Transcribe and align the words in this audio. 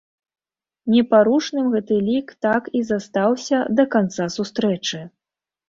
Непарушным 0.93 1.65
гэты 1.75 1.93
лік 2.09 2.33
так 2.47 2.63
і 2.81 2.83
застаўся 2.89 3.63
да 3.81 3.89
канца 3.95 4.31
сустрэчы. 4.41 5.07